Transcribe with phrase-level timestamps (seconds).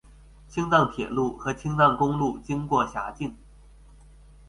[0.47, 3.37] 青藏铁路和青藏公路经过辖境。